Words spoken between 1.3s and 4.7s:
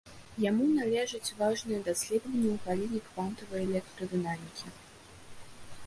важныя даследаванні ў галіне квантавай электрадынамікі.